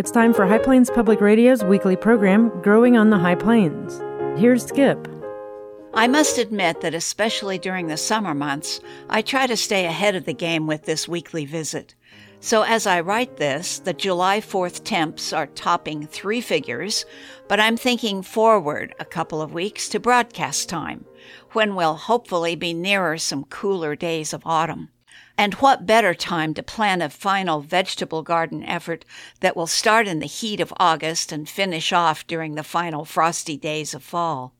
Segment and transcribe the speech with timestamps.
[0.00, 4.00] It's time for High Plains Public Radio's weekly program, Growing on the High Plains.
[4.40, 5.06] Here's Skip.
[5.92, 10.24] I must admit that, especially during the summer months, I try to stay ahead of
[10.24, 11.94] the game with this weekly visit.
[12.40, 17.04] So, as I write this, the July 4th temps are topping three figures,
[17.46, 21.04] but I'm thinking forward a couple of weeks to broadcast time,
[21.52, 24.88] when we'll hopefully be nearer some cooler days of autumn.
[25.36, 29.04] And what better time to plan a final vegetable garden effort
[29.40, 33.56] that will start in the heat of August and finish off during the final frosty
[33.56, 34.54] days of fall?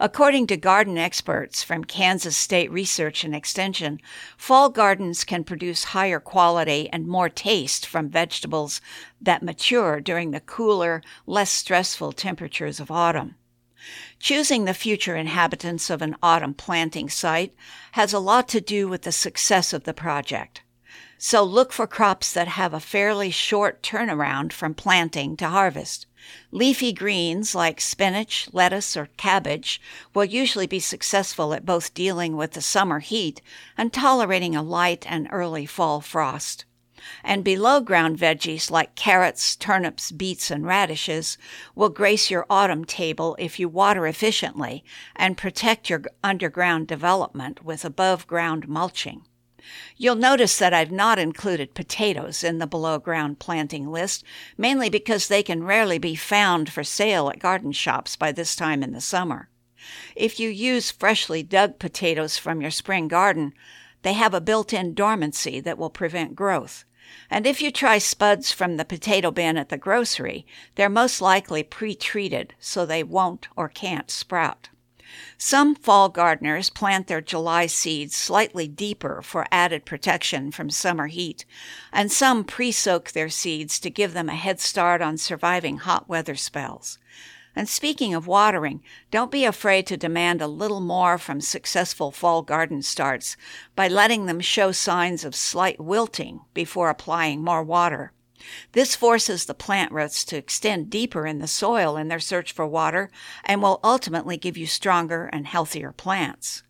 [0.00, 4.00] According to garden experts from Kansas State Research and Extension,
[4.36, 8.80] fall gardens can produce higher quality and more taste from vegetables
[9.20, 13.36] that mature during the cooler, less stressful temperatures of autumn.
[14.20, 17.54] Choosing the future inhabitants of an autumn planting site
[17.92, 20.62] has a lot to do with the success of the project.
[21.18, 26.06] So look for crops that have a fairly short turnaround from planting to harvest.
[26.50, 29.80] Leafy greens like spinach, lettuce, or cabbage
[30.14, 33.40] will usually be successful at both dealing with the summer heat
[33.76, 36.64] and tolerating a light and early fall frost
[37.24, 41.38] and below ground veggies like carrots, turnips, beets, and radishes
[41.74, 44.84] will grace your autumn table if you water efficiently
[45.16, 49.24] and protect your underground development with above ground mulching.
[49.96, 54.24] You'll notice that I've not included potatoes in the below ground planting list,
[54.58, 58.82] mainly because they can rarely be found for sale at garden shops by this time
[58.82, 59.48] in the summer.
[60.14, 63.52] If you use freshly dug potatoes from your spring garden,
[64.02, 66.84] they have a built in dormancy that will prevent growth.
[67.30, 71.62] And if you try spuds from the potato bin at the grocery, they're most likely
[71.62, 74.68] pre treated so they won't or can't sprout.
[75.36, 81.44] Some fall gardeners plant their July seeds slightly deeper for added protection from summer heat,
[81.92, 86.08] and some pre soak their seeds to give them a head start on surviving hot
[86.08, 86.98] weather spells.
[87.54, 92.42] And speaking of watering, don't be afraid to demand a little more from successful fall
[92.42, 93.36] garden starts
[93.76, 98.12] by letting them show signs of slight wilting before applying more water.
[98.72, 102.66] This forces the plant roots to extend deeper in the soil in their search for
[102.66, 103.10] water
[103.44, 106.62] and will ultimately give you stronger and healthier plants.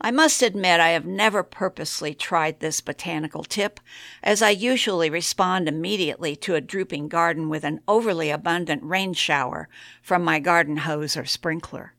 [0.00, 3.80] I must admit I have never purposely tried this botanical tip,
[4.22, 9.68] as I usually respond immediately to a drooping garden with an overly abundant rain shower
[10.00, 11.94] from my garden hose or sprinkler.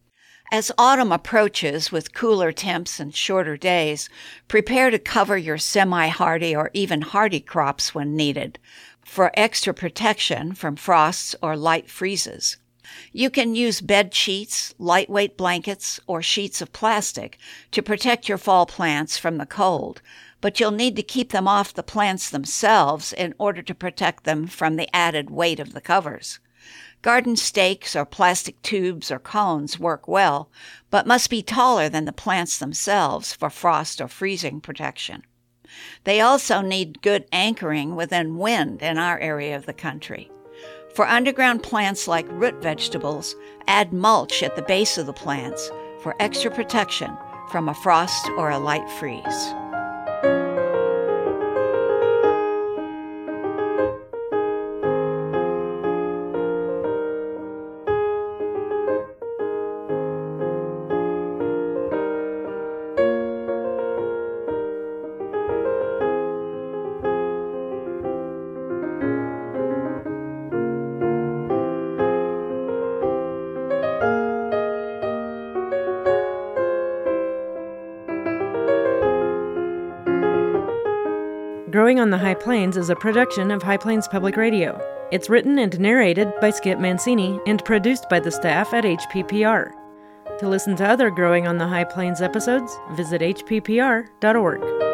[0.52, 4.10] As autumn approaches with cooler temps and shorter days,
[4.48, 8.60] prepare to cover your semi hardy or even hardy crops when needed
[9.04, 12.58] for extra protection from frosts or light freezes.
[13.12, 17.38] You can use bed sheets, lightweight blankets, or sheets of plastic
[17.72, 20.02] to protect your fall plants from the cold,
[20.42, 24.48] but you'll need to keep them off the plants themselves in order to protect them
[24.48, 26.40] from the added weight of the covers.
[27.02, 30.50] Garden stakes or plastic tubes or cones work well,
[30.90, 35.24] but must be taller than the plants themselves for frost or freezing protection.
[36.04, 40.30] They also need good anchoring within wind in our area of the country.
[40.94, 43.36] For underground plants like root vegetables,
[43.68, 47.16] add mulch at the base of the plants for extra protection
[47.52, 49.69] from a frost or a light freeze.
[81.72, 84.82] Growing on the High Plains is a production of High Plains Public Radio.
[85.12, 89.72] It's written and narrated by Skip Mancini and produced by the staff at HPPR.
[90.40, 94.89] To listen to other Growing on the High Plains episodes, visit hppr.org.